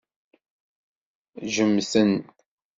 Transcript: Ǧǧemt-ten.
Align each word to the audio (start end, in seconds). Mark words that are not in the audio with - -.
Ǧǧemt-ten. 1.45 2.11